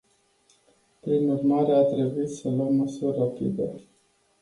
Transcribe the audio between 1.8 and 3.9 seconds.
trebuit să luăm măsuri rapide.